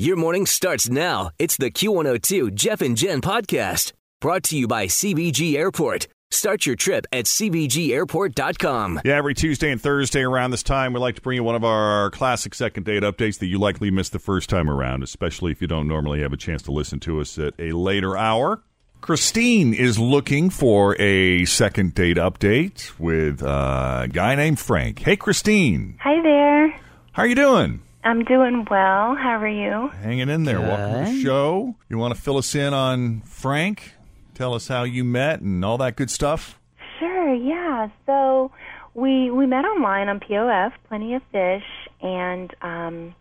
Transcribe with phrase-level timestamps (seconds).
[0.00, 1.28] Your morning starts now.
[1.38, 6.08] It's the Q102 Jeff and Jen podcast brought to you by CVG Airport.
[6.30, 9.02] Start your trip at CVGAirport.com.
[9.04, 11.64] Yeah, every Tuesday and Thursday around this time, we like to bring you one of
[11.64, 15.60] our classic second date updates that you likely missed the first time around, especially if
[15.60, 18.62] you don't normally have a chance to listen to us at a later hour.
[19.02, 25.00] Christine is looking for a second date update with a guy named Frank.
[25.00, 25.98] Hey, Christine.
[26.00, 26.70] Hi there.
[27.12, 27.82] How are you doing?
[28.02, 29.14] I'm doing well.
[29.14, 29.88] How are you?
[29.88, 30.60] Hanging in there.
[30.60, 31.74] Welcome to the show.
[31.88, 33.94] You want to fill us in on Frank?
[34.34, 36.58] Tell us how you met and all that good stuff?
[36.98, 37.88] Sure, yeah.
[38.06, 38.50] So
[38.94, 41.64] we we met online on POF, Plenty of Fish,
[42.00, 43.14] and um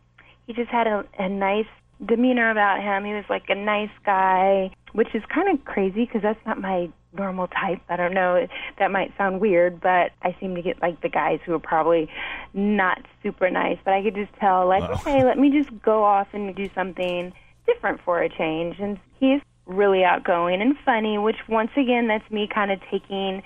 [0.48, 1.68] he just had a, a nice
[2.06, 3.04] demeanor about him.
[3.06, 6.90] He was like a nice guy, which is kind of crazy because that's not my
[7.14, 7.82] normal type.
[7.90, 8.48] I don't know.
[8.78, 12.10] That might sound weird, but I seem to get like the guys who are probably
[12.54, 13.78] not super nice.
[13.84, 17.34] But I could just tell, like, okay, let me just go off and do something
[17.66, 18.80] different for a change.
[18.80, 23.44] And he's really outgoing and funny, which once again, that's me kind of taking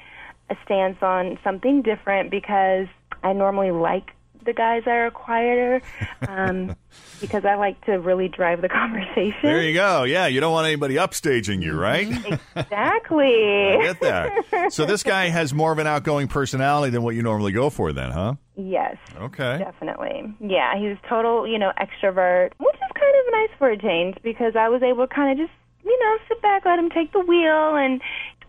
[0.49, 2.87] a stance on something different because
[3.23, 4.11] I normally like
[4.45, 5.81] the guys that are quieter
[6.27, 6.75] um,
[7.21, 9.39] because I like to really drive the conversation.
[9.41, 10.03] There you go.
[10.03, 12.07] Yeah, you don't want anybody upstaging you, right?
[12.55, 13.71] Exactly.
[13.73, 14.73] I get that.
[14.73, 17.91] So this guy has more of an outgoing personality than what you normally go for,
[17.93, 18.35] then, huh?
[18.55, 18.97] Yes.
[19.17, 19.57] Okay.
[19.59, 20.35] Definitely.
[20.39, 24.17] Yeah, he was total, you know, extrovert, which is kind of nice for a change
[24.23, 27.11] because I was able to kind of just, you know, sit back, let him take
[27.13, 28.01] the wheel, and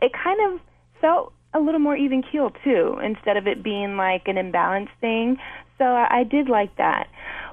[0.02, 0.60] it kind of
[1.00, 5.38] felt a little more even keel too, instead of it being like an imbalanced thing.
[5.78, 7.08] So I, I did like that.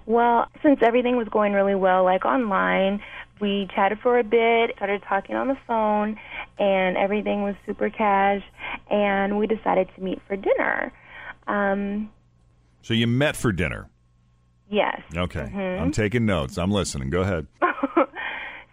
[0.05, 3.01] Well, since everything was going really well, like online,
[3.39, 6.17] we chatted for a bit, started talking on the phone,
[6.59, 8.41] and everything was super cash,
[8.89, 10.91] and we decided to meet for dinner.
[11.47, 12.09] Um,
[12.81, 13.89] So you met for dinner.
[14.69, 15.01] yes.
[15.15, 15.41] Okay.
[15.53, 15.83] Mm-hmm.
[15.83, 16.57] I'm taking notes.
[16.57, 17.09] I'm listening.
[17.09, 17.47] Go ahead.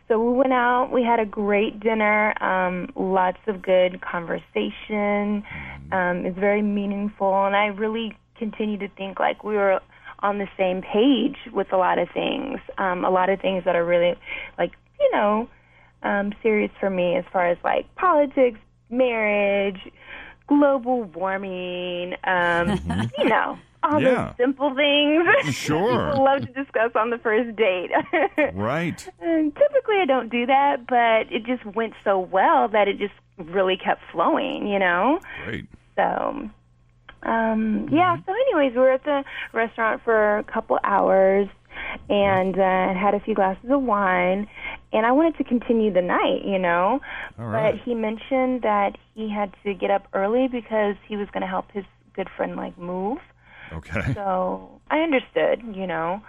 [0.08, 0.90] So we went out.
[0.90, 2.32] We had a great dinner.
[2.42, 5.44] Um, lots of good conversation.
[5.92, 9.80] Um, it's very meaningful, and I really continue to think like we were
[10.20, 12.58] on the same page with a lot of things.
[12.78, 14.14] Um, a lot of things that are really
[14.56, 15.48] like you know
[16.02, 18.58] um, serious for me as far as like politics,
[18.88, 19.80] marriage,
[20.46, 22.14] global warming.
[22.24, 23.58] Um, you know.
[23.88, 24.26] All Yeah.
[24.26, 25.26] those simple things.
[25.54, 26.10] Sure.
[26.10, 27.90] People love to discuss on the first date.
[28.54, 29.08] Right.
[29.20, 33.14] And typically I don't do that, but it just went so well that it just
[33.38, 35.20] really kept flowing, you know?
[35.44, 35.66] Great.
[35.96, 36.48] So,
[37.24, 41.48] um, yeah, so anyways, we were at the restaurant for a couple hours
[42.08, 44.48] and uh, had a few glasses of wine,
[44.92, 47.00] and I wanted to continue the night, you know?
[47.38, 47.72] All right.
[47.72, 51.46] But he mentioned that he had to get up early because he was going to
[51.46, 51.84] help his
[52.14, 53.18] good friend, like, move.
[53.72, 54.12] Okay.
[54.14, 56.22] So I understood, you know.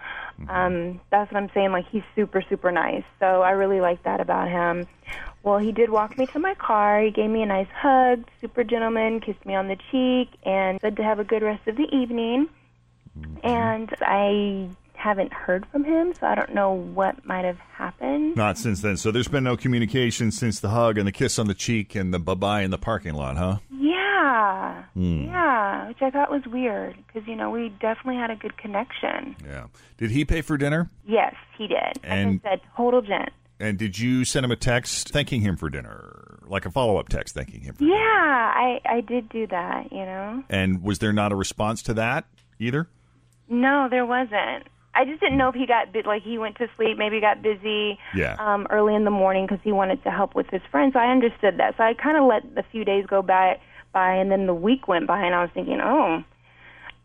[0.47, 1.71] Um, that's what I'm saying.
[1.71, 3.03] Like he's super, super nice.
[3.19, 4.87] So I really like that about him.
[5.43, 7.01] Well, he did walk me to my car.
[7.01, 10.97] He gave me a nice hug, super gentleman, kissed me on the cheek, and said
[10.97, 12.47] to have a good rest of the evening.
[13.43, 18.35] And I haven't heard from him, so I don't know what might have happened.
[18.35, 18.97] Not since then.
[18.97, 22.13] So there's been no communication since the hug and the kiss on the cheek and
[22.13, 23.57] the bye bye in the parking lot, huh?
[23.71, 25.25] Yeah, Hmm.
[25.25, 29.35] yeah, which I thought was weird because you know we definitely had a good connection.
[29.45, 29.67] Yeah.
[29.97, 30.89] Did he pay for dinner?
[31.07, 31.99] Yes, he did.
[32.03, 33.29] And- like I said, total gent.
[33.61, 36.39] And did you send him a text thanking him for dinner?
[36.45, 37.99] Like a follow up text thanking him for Yeah, dinner?
[38.03, 39.91] I I did do that.
[39.91, 42.25] You know, And was there not a response to that
[42.59, 42.87] either?
[43.49, 44.67] no, there wasn't.
[44.95, 47.41] I just didn't know if he got bit like he went to sleep, maybe got
[47.41, 48.35] busy Yeah.
[48.39, 50.93] um, early in the morning because he wanted to help with his friends.
[50.93, 51.75] So I understood that.
[51.77, 53.59] So I kind of let a few days go by,
[53.93, 56.23] by, and then the week went by, and I was thinking, oh,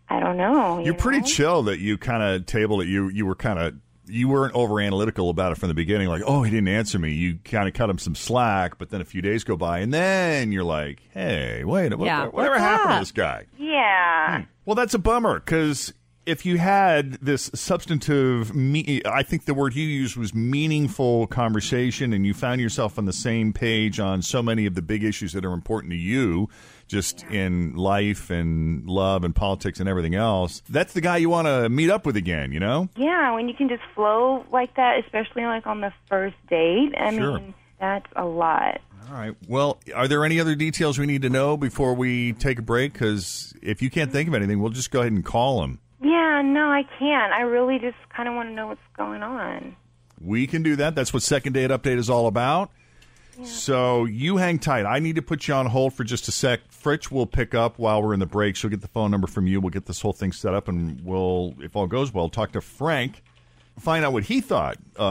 [0.09, 0.79] I don't know.
[0.79, 1.27] you You're pretty know?
[1.27, 2.89] chill that you kind of tabled it.
[2.89, 3.75] You you were kind of
[4.07, 7.13] you weren't over analytical about it from the beginning, like, oh, he didn't answer me.
[7.13, 9.95] You kind of cut him some slack, but then a few days go by, and
[9.95, 13.47] then you're like, hey, wait, what, Yeah, whatever what's happened to this guy?
[13.59, 14.45] Yeah.
[14.67, 15.95] Well, that's a bummer because
[16.27, 22.13] if you had this substantive, me- I think the word you used was meaningful conversation,
[22.13, 25.33] and you found yourself on the same page on so many of the big issues
[25.33, 26.49] that are important to you,
[26.89, 30.63] just in life and love and politics and everything else.
[30.69, 32.89] That's the guy you want to meet up with again, you know?
[32.97, 36.95] Yeah, when you can just flow like that, especially like on the first date.
[36.99, 37.39] I Sure.
[37.39, 38.81] mean, that's a lot.
[39.11, 39.35] All right.
[39.49, 42.95] Well, are there any other details we need to know before we take a break?
[42.95, 45.79] Because if you can't think of anything, we'll just go ahead and call him.
[46.35, 47.33] Yeah, no, I can't.
[47.33, 49.77] I really just kind of want to know what's going on.
[50.21, 50.95] We can do that.
[50.95, 52.71] That's what Second Date Update is all about.
[53.43, 54.87] So you hang tight.
[54.87, 56.61] I need to put you on hold for just a sec.
[56.71, 58.55] Fritch will pick up while we're in the break.
[58.55, 59.61] She'll get the phone number from you.
[59.61, 62.61] We'll get this whole thing set up, and we'll, if all goes well, talk to
[62.61, 63.23] Frank,
[63.79, 64.77] find out what he thought.
[64.97, 65.11] Uh,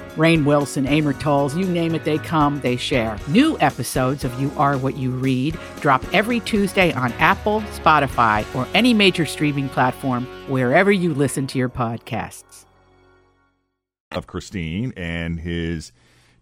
[0.15, 3.17] Rainn Wilson, Amor Towles, you name it, they come, they share.
[3.27, 8.67] New episodes of You Are What You Read drop every Tuesday on Apple, Spotify, or
[8.73, 12.65] any major streaming platform wherever you listen to your podcasts.
[14.11, 15.93] of Christine and his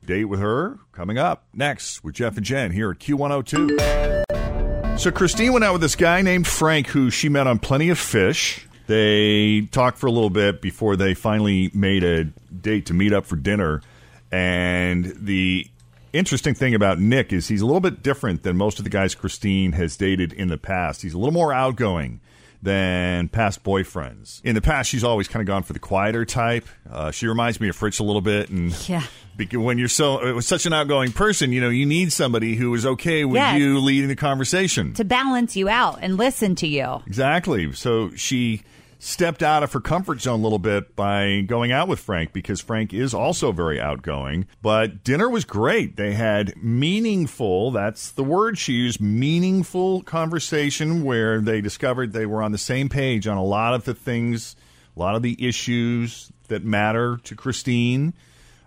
[0.03, 4.97] date with her coming up next with Jeff and Jen here at Q102.
[4.99, 7.99] So Christine went out with this guy named Frank who she met on Plenty of
[7.99, 8.67] Fish.
[8.89, 13.23] They talked for a little bit before they finally made a date to meet up
[13.27, 13.83] for dinner.
[14.31, 15.67] And the
[16.11, 19.13] interesting thing about Nick is he's a little bit different than most of the guys
[19.13, 21.03] Christine has dated in the past.
[21.03, 22.19] He's a little more outgoing
[22.63, 24.43] than past boyfriends.
[24.43, 26.65] In the past, she's always kind of gone for the quieter type.
[26.89, 29.03] Uh, she reminds me of Fritz a little bit, and Yeah.
[29.39, 32.71] Because when you're so uh, such an outgoing person, you know you need somebody who
[32.75, 33.57] is okay with Yes.
[33.59, 34.93] you leading the conversation.
[34.93, 37.01] To balance you out and listen to you.
[37.07, 37.73] Exactly.
[37.73, 38.61] So she
[39.01, 42.59] stepped out of her comfort zone a little bit by going out with Frank because
[42.59, 44.45] Frank is also very outgoing.
[44.61, 45.95] But dinner was great.
[45.95, 52.43] They had meaningful, that's the word she used, meaningful conversation where they discovered they were
[52.43, 54.57] on the same page on a lot of the things,
[54.97, 58.13] a lot of the issues that matter to Christine.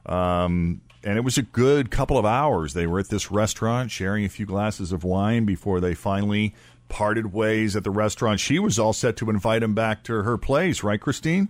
[0.07, 2.75] Um, and it was a good couple of hours.
[2.75, 6.55] They were at this restaurant sharing a few glasses of wine before they finally
[6.89, 8.39] parted ways at the restaurant.
[8.39, 11.49] She was all set to invite him back to her place, right, Christine?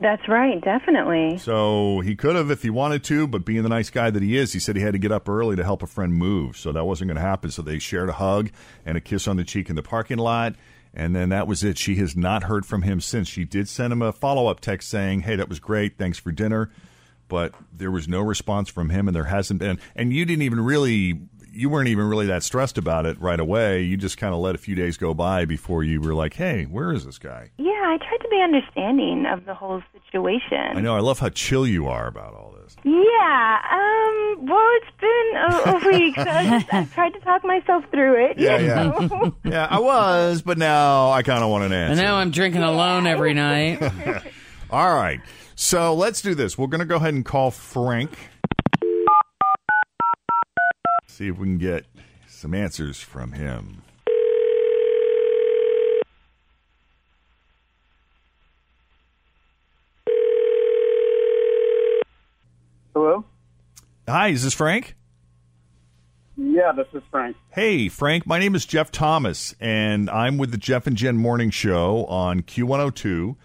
[0.00, 1.38] That's right, definitely.
[1.38, 4.36] So he could have if he wanted to, but being the nice guy that he
[4.36, 6.58] is, he said he had to get up early to help a friend move.
[6.58, 7.50] So that wasn't going to happen.
[7.50, 8.50] So they shared a hug
[8.84, 10.54] and a kiss on the cheek in the parking lot.
[10.92, 11.78] And then that was it.
[11.78, 13.28] She has not heard from him since.
[13.28, 15.96] She did send him a follow up text saying, Hey, that was great.
[15.96, 16.70] Thanks for dinner.
[17.28, 19.78] But there was no response from him, and there hasn't been.
[19.96, 21.18] And you didn't even really,
[21.52, 23.82] you weren't even really that stressed about it right away.
[23.82, 26.64] You just kind of let a few days go by before you were like, Hey,
[26.64, 27.50] where is this guy?
[27.58, 30.58] Yeah, I tried to be understanding of the whole situation.
[30.76, 30.94] I know.
[30.96, 32.76] I love how chill you are about all this.
[32.84, 37.44] Yeah, um, well, it's been a, a week, so I, just, I tried to talk
[37.44, 38.38] myself through it.
[38.38, 38.84] Yeah, yeah.
[38.84, 39.34] know?
[39.44, 42.02] Yeah, I was, but now I kind of want an And answer.
[42.02, 43.80] now I'm drinking alone every night.
[44.70, 45.20] All right.
[45.58, 46.58] So let's do this.
[46.58, 48.10] We're going to go ahead and call Frank.
[51.06, 51.86] See if we can get
[52.28, 53.80] some answers from him.
[62.92, 63.24] Hello?
[64.06, 64.94] Hi, is this Frank?
[66.36, 67.34] Yeah, this is Frank.
[67.50, 68.26] Hey, Frank.
[68.26, 72.42] My name is Jeff Thomas, and I'm with the Jeff and Jen Morning Show on
[72.42, 73.36] Q102.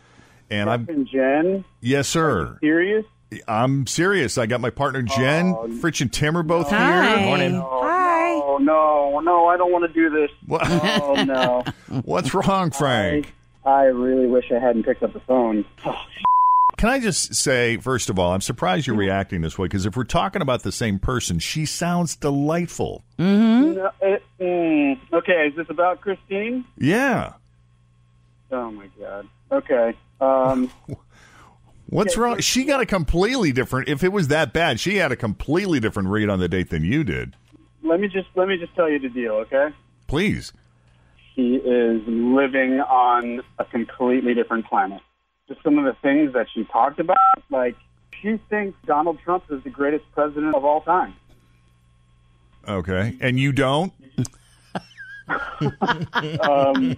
[0.51, 2.58] And I'm And Jen, yes, sir.
[2.62, 3.05] serious?
[3.48, 4.38] I'm serious.
[4.38, 7.17] I got my partner Jen, Oh, Fritch, and Tim are both Hi.
[7.17, 7.25] here.
[7.25, 7.53] Morning.
[7.55, 8.31] Hi.
[8.34, 10.29] Oh, no, no, I don't want to do this.
[10.46, 11.63] What- Oh, no.
[12.03, 13.34] What's wrong, Frank?
[13.65, 15.63] I really wish I hadn't picked up the phone.
[15.86, 15.96] Oh,
[16.77, 19.96] Can I just say, first of all, I'm surprised you're reacting this way because if
[19.96, 23.05] we're talking about the same person, she sounds delightful.
[23.17, 26.65] no, it, mm, okay, is this about Christine?
[26.77, 27.34] Yeah.
[28.51, 29.27] Oh, my God.
[29.51, 29.96] Okay.
[30.20, 30.72] Um,
[31.88, 32.39] What's wrong?
[32.39, 33.89] She got a completely different.
[33.89, 36.86] If it was that bad, she had a completely different read on the date than
[36.86, 37.36] you did.
[37.84, 39.70] let me just let me just tell you the deal, okay?
[40.08, 40.53] Please.
[41.36, 45.01] He is living on a completely different planet.
[45.48, 47.17] just some of the things that she talked about.
[47.50, 47.75] Like,
[48.22, 51.13] she thinks Donald Trump is the greatest president of all time.
[52.67, 53.91] Okay, and you don't.
[56.41, 56.98] um,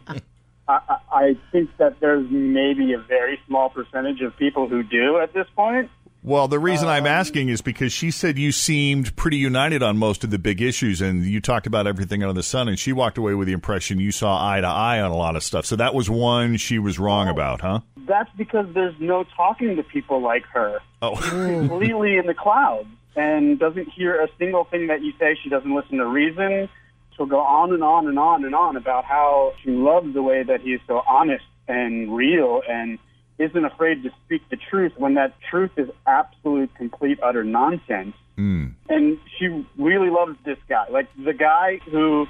[0.67, 5.33] I, I- think that there's maybe a very small percentage of people who do at
[5.33, 5.89] this point.
[6.25, 9.97] Well, the reason Um, I'm asking is because she said you seemed pretty united on
[9.97, 12.93] most of the big issues, and you talked about everything under the sun, and she
[12.93, 15.65] walked away with the impression you saw eye to eye on a lot of stuff.
[15.65, 17.81] So that was one she was wrong about, huh?
[18.07, 20.79] That's because there's no talking to people like her.
[21.01, 25.37] Oh, She's completely in the clouds and doesn't hear a single thing that you say.
[25.43, 26.69] She doesn't listen to reason.
[27.15, 30.43] She'll go on and on and on and on about how she loves the way
[30.43, 32.99] that he's so honest and real and
[33.39, 38.15] isn't afraid to speak the truth when that truth is absolute, complete, utter nonsense.
[38.37, 38.73] Mm.
[38.89, 40.85] And she really loves this guy.
[40.89, 42.25] Like the guy who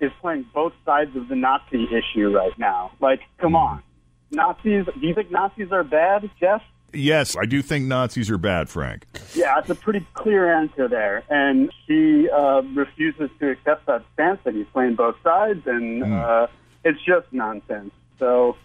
[0.00, 2.92] is playing both sides of the Nazi issue right now.
[3.00, 3.82] Like, come on.
[4.30, 6.60] Nazis, do you think Nazis are bad, Jeff?
[6.92, 9.04] Yes, I do think Nazis are bad, Frank.
[9.34, 11.24] Yeah, it's a pretty clear answer there.
[11.28, 16.46] And she uh, refuses to accept that stance that he's playing both sides, and uh,
[16.84, 17.92] it's just nonsense.
[18.18, 18.56] So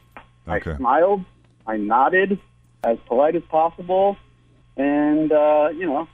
[0.47, 0.71] Okay.
[0.71, 1.25] I smiled,
[1.67, 2.39] I nodded
[2.83, 4.17] as polite as possible,
[4.77, 6.07] and, uh, you know,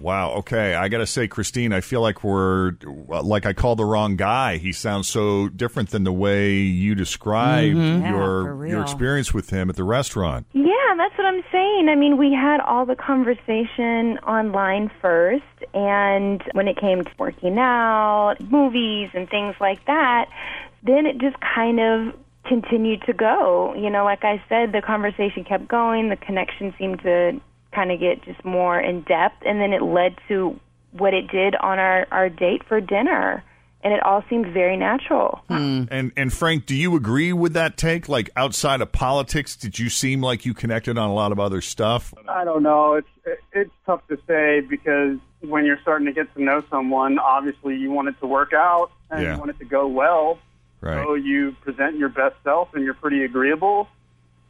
[0.00, 0.30] Wow.
[0.36, 2.72] Okay, I got to say, Christine, I feel like we're
[3.06, 4.56] like I called the wrong guy.
[4.56, 8.00] He sounds so different than the way you described Mhm.
[8.00, 10.46] Yeah, your your experience with him at the restaurant.
[10.54, 11.88] Yeah, that's what I'm saying.
[11.88, 15.44] I mean, we had all the conversation online first,
[15.74, 20.26] and when it came to working out, movies, and things like that,
[20.82, 22.14] then it just kind of
[22.46, 23.74] continued to go.
[23.74, 27.40] You know, like I said, the conversation kept going, the connection seemed to
[27.72, 30.58] kind of get just more in depth, and then it led to
[30.92, 33.44] what it did on our, our date for dinner.
[33.82, 35.40] And it all seemed very natural.
[35.48, 35.84] Hmm.
[35.90, 38.08] And and Frank, do you agree with that take?
[38.10, 41.62] Like outside of politics, did you seem like you connected on a lot of other
[41.62, 42.12] stuff?
[42.28, 42.94] I don't know.
[42.94, 47.76] It's it's tough to say because when you're starting to get to know someone, obviously
[47.76, 49.32] you want it to work out and Yeah.
[49.34, 50.38] you want it to go well.
[50.82, 51.02] Right.
[51.02, 53.88] So you present your best self and you're pretty agreeable.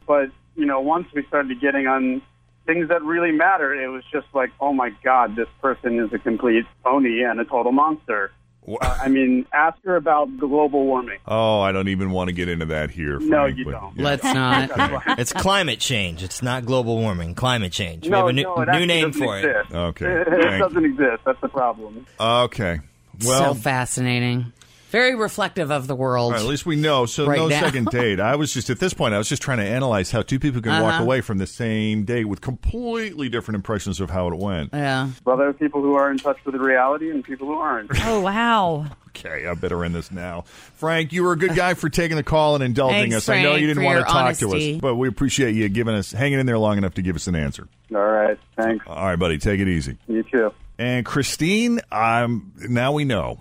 [0.05, 2.21] But you know, once we started getting on
[2.65, 6.19] things that really matter, it was just like, oh my god, this person is a
[6.19, 8.31] complete phony and a total monster.
[8.67, 11.17] Uh, I mean, ask her about global warming.
[11.27, 13.19] Oh, I don't even want to get into that here.
[13.19, 13.97] No, Frank, you but- don't.
[13.97, 14.03] yeah.
[14.03, 15.19] Let's not.
[15.19, 16.21] it's climate change.
[16.23, 17.33] It's not global warming.
[17.35, 18.03] Climate change.
[18.03, 19.45] we no, have a new, no, it new name doesn't for it.
[19.45, 19.73] exist.
[19.75, 20.05] Okay.
[20.21, 21.23] It, Thank- doesn't exist.
[21.25, 22.05] That's the problem.
[22.19, 22.79] Okay.
[23.25, 24.53] Well, so fascinating.
[24.91, 26.25] Very reflective of the world.
[26.33, 27.05] All right, at least we know.
[27.05, 27.61] So Right no now.
[27.61, 28.19] second date.
[28.19, 29.13] I was just at this point.
[29.13, 31.03] I was just trying to analyze how two people can walk Uh-huh.
[31.03, 34.69] away from the same date with completely different impressions of how it went.
[34.73, 35.09] Yeah.
[35.25, 37.89] Well, there are people who are in touch with reality and people who aren't.
[38.05, 38.85] Oh, wow.
[39.09, 40.41] Okay, I better end this now.
[40.75, 43.29] Frank, you were a good guy for taking the call and indulging Thanks, us.
[43.29, 45.93] I know you didn't want to your talk to us, but we appreciate you giving
[45.95, 47.67] us hanging in there long enough to give us an answer.
[47.93, 48.37] All right.
[48.57, 48.85] Thanks.
[48.87, 49.97] All right, buddy, take it easy.
[50.07, 50.51] You too.
[50.79, 53.39] And Christine, I'm now we know.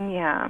[0.00, 0.48] Yeah,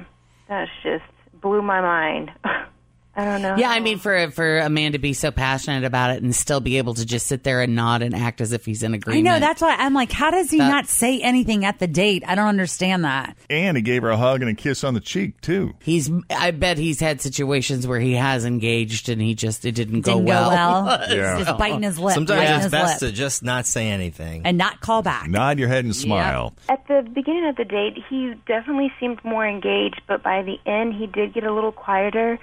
[0.48, 1.04] that's just
[1.40, 2.30] blew my mind.
[3.16, 3.56] I don't know.
[3.56, 6.60] Yeah, I mean, for for a man to be so passionate about it and still
[6.60, 9.26] be able to just sit there and nod and act as if he's in agreement.
[9.26, 9.40] I know.
[9.40, 12.22] That's why I'm like, how does he That- not say anything at the date?
[12.26, 13.36] I don't understand that.
[13.50, 15.74] And he gave her a hug and a kiss on the cheek too.
[15.80, 16.10] He's.
[16.30, 20.24] I bet he's had situations where he has engaged and he just it didn't, Didn't
[20.24, 20.86] go well.
[21.10, 21.38] Yeah.
[21.42, 22.14] Just biting his lip.
[22.14, 23.10] Sometimes biting it's his best lip.
[23.10, 24.42] to just not say anything.
[24.44, 25.28] and not call back.
[25.28, 26.54] Nod your head and smile.
[26.68, 30.94] At the beginning of the date, he definitely seemed more engaged, but by the end,
[30.94, 32.38] he did get a little quieter,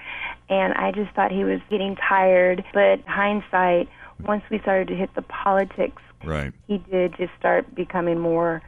[0.48, 2.64] and I just thought he was getting tired.
[2.72, 3.88] But hindsight,
[4.24, 6.52] once we started to hit the politics, Right.
[6.66, 8.62] he did just start becoming more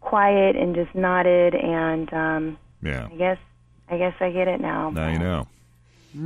[0.00, 1.54] quiet and just nodded.
[1.54, 3.08] And um, Yeah.
[3.10, 3.38] I guess,
[3.88, 4.90] I guess I get it now.
[4.90, 5.46] Now you know.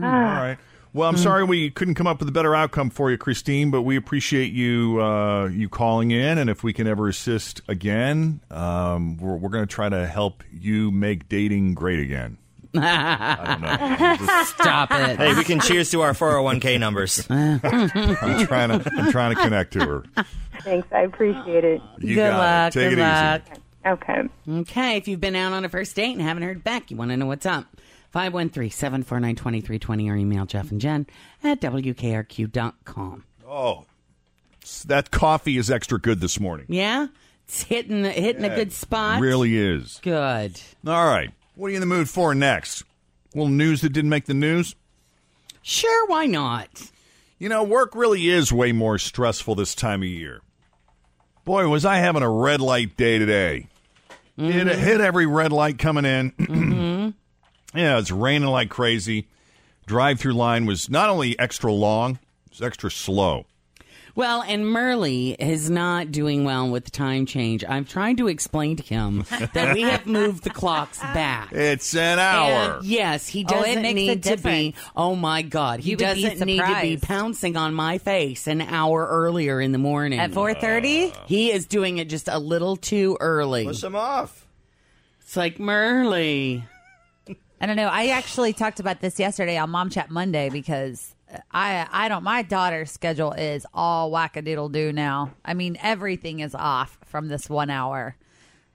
[0.03, 0.37] Ah.
[0.37, 0.59] All right.
[0.95, 3.83] Well, I'm sorry we couldn't come up with a better outcome for you, Christine, but
[3.83, 9.19] we appreciate you uh, you calling in, and if we can ever assist again, um,
[9.19, 12.39] we're, we're going to try to help you make dating great again.
[12.75, 13.61] I don't
[14.21, 14.27] know.
[14.45, 15.17] Stop it.
[15.19, 17.27] Hey, we can cheers to our 401k numbers.
[17.31, 17.61] I'm
[18.47, 20.05] trying to I'm trying to connect to her.
[20.63, 21.81] Thanks, I appreciate it.
[21.99, 22.77] You good got luck.
[22.77, 22.81] it.
[22.81, 23.43] Take good it luck.
[23.87, 24.29] Okay.
[24.49, 27.11] Okay, if you've been out on a first date and haven't heard back, you want
[27.11, 27.65] to know what's up.
[28.15, 31.07] 513-749-2320 or email Jeff and Jen
[31.43, 33.25] at WKRQ.com.
[33.39, 33.47] easy.
[33.47, 33.85] Oh,
[34.87, 36.67] that coffee is extra good this morning.
[36.69, 37.07] Yeah?
[37.47, 39.21] It's hitting, hitting a good spot.
[39.21, 40.01] Really is.
[40.03, 40.61] Good.
[40.87, 41.31] All right.
[41.59, 42.83] What are you in the mood for next?
[42.83, 44.77] A little news that didn't make the news?
[45.61, 46.93] Sure, why not?
[47.41, 50.41] You know, work really is way more stressful this time of year.
[51.45, 53.67] Boy, was I having a red light day today.
[54.37, 56.31] It hit every red light coming in.
[56.39, 57.77] mm-hmm.
[57.77, 59.27] Yeah, it's raining like crazy.
[59.85, 62.21] Drive through line was not only extra long,
[62.53, 63.47] It's extra slow.
[64.19, 67.65] Well, and Murley is not doing well with the time change.
[67.65, 71.53] I'm trying to explain to him that we have moved the clocks back.
[71.53, 72.79] It's an hour.
[72.79, 74.75] And yes, he Oh, doesn't makes need to be.
[74.97, 79.07] Oh my God, he You doesn't need to be pouncing on my face an hour
[79.07, 80.19] earlier in the morning.
[80.19, 81.13] At 4:30?
[81.13, 83.67] Uh, he is doing it just a little too early.
[83.67, 84.49] Push him off.
[85.21, 86.65] It's like Murley.
[87.61, 87.87] I don't know.
[87.87, 91.15] I actually talked about this yesterday on Mom Chat Monday because
[91.51, 92.23] I I don't.
[92.25, 95.35] My daughter's schedule is all wackadoodle do now.
[95.45, 98.17] I mean, everything is off from this one hour.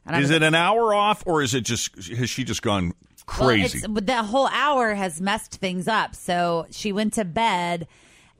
[0.05, 2.93] And Is it an hour off, or is it just has she just gone
[3.25, 3.79] crazy?
[3.79, 6.13] it's, but that whole hour has messed things up.
[6.13, 7.87] So she went to bed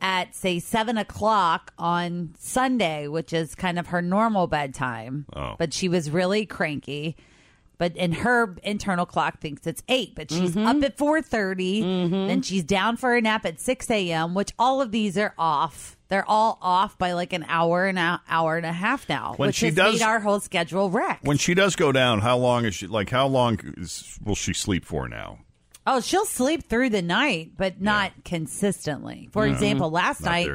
[0.01, 5.25] at say seven o'clock on Sunday, which is kind of her normal bedtime.
[5.33, 5.55] Oh.
[5.57, 7.15] But she was really cranky.
[7.83, 10.15] But in her internal clock thinks it's eight.
[10.15, 10.65] But she's mm-hmm.
[10.65, 12.27] up at four mm-hmm.
[12.27, 14.33] Then she's down for a nap at six a.m.
[14.33, 15.97] Which all of these are off.
[16.07, 19.47] They're all off by like an hour and an hour and a half now, When
[19.47, 21.25] which she has does- made our whole schedule wrecked.
[21.25, 22.87] when she does go down, how long is she?
[22.87, 25.39] Like, how long is, will she sleep for now?
[25.85, 29.29] Oh, she'll sleep through the night, but not consistently.
[29.31, 29.53] For Yeah.
[29.53, 30.49] example, last night,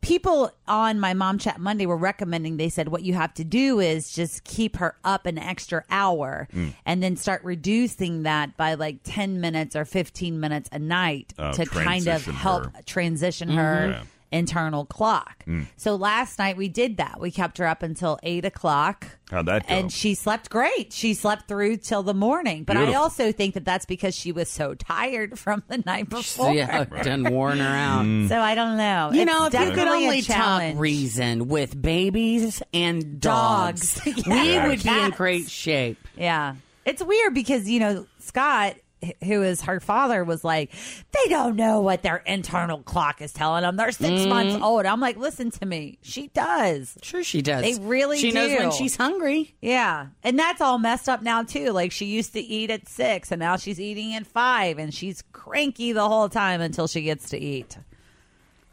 [0.00, 2.56] people on my mom chat Monday were recommending.
[2.56, 6.46] They said what you have to do is just keep her up an extra hour,
[6.54, 6.74] Mm.
[6.86, 11.52] and then start reducing that by like ten minutes or fifteen minutes a night Oh,
[11.52, 12.82] to kind of help her.
[12.86, 13.54] transition Mhm.
[13.56, 13.88] her.
[13.90, 14.02] Yeah.
[14.30, 15.44] Internal clock.
[15.46, 15.66] Mm.
[15.76, 17.18] So last night we did that.
[17.20, 19.06] We kept her up until eight o'clock.
[19.30, 19.74] How'd that go?
[19.74, 20.92] And she slept great.
[20.92, 22.64] She slept through till the morning.
[22.64, 26.52] But I also think that that's because she was so tired from the night before.
[26.52, 28.04] Yeah, done worn her out.
[28.04, 28.28] Mm.
[28.28, 29.10] So I don't know.
[29.12, 34.16] You It's know, if you could only talk reason with babies and dogs, Dogs.
[34.26, 34.68] we Yeah.
[34.68, 35.98] would be in great shape.
[36.16, 36.54] Yeah.
[36.84, 38.82] It's weird because, you know, Scott, h-
[39.24, 40.70] who is her father, was like,
[41.12, 43.76] they don't know what their internal clock is telling them.
[43.76, 44.28] They're six Mm.
[44.28, 44.86] months old.
[44.86, 45.98] I'm like, listen to me.
[46.02, 46.96] She does.
[47.02, 47.62] Sure, she does.
[47.62, 48.34] They really She do.
[48.34, 49.54] knows when she's hungry.
[49.60, 50.06] Yeah.
[50.22, 51.70] And that's all messed up now, too.
[51.70, 55.22] Like, she used to eat at six, and now she's eating at five, and she's
[55.32, 57.78] cranky the whole time until she gets to eat.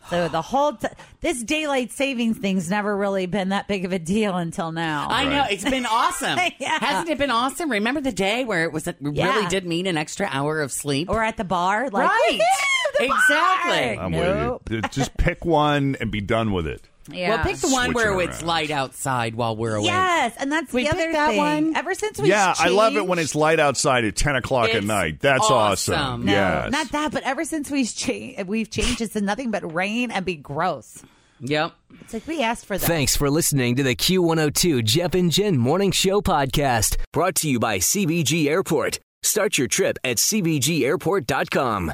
[0.10, 0.88] So the whole t-
[1.22, 5.08] this daylight savings thing's never really been that big of a deal until now.
[5.10, 6.38] I know it's been awesome.
[6.60, 6.78] Yeah.
[6.80, 7.72] Hasn't it been awesome?
[7.72, 9.50] Remember the day where it was it really Yeah.
[9.50, 11.10] did mean an extra hour of sleep?
[11.10, 12.40] Or at the bar, like right?
[12.40, 14.00] "Woohoo, the bar!" exactly.
[14.00, 14.70] I'm Nope.
[14.70, 14.82] with you.
[14.90, 16.88] Just pick one and be done with it.
[17.10, 17.36] Yeah.
[17.36, 18.48] Well, pick the one Switch where it's around.
[18.48, 19.88] light outside while we're awake.
[19.88, 21.38] Yes, and that's We the other that thing.
[21.38, 21.76] one.
[21.76, 24.78] Ever since we Yeah, I love it when it's light outside at 10 o'clock at
[24.78, 25.20] It's night.
[25.20, 25.94] That's awesome.
[25.96, 26.26] awesome.
[26.26, 26.72] No, yes.
[26.72, 30.26] not that, but ever since we've changed, we've changed it to nothing but rain and
[30.26, 31.04] be gross.
[31.42, 31.74] Yep.
[32.02, 32.88] It's like we asked for that.
[32.88, 36.98] Thanks for listening to the Q102 Jeff and Jen Morning Show podcast.
[37.12, 39.00] Brought to you by CVG Airport.
[39.22, 41.94] Start your trip at CVGAirport.com.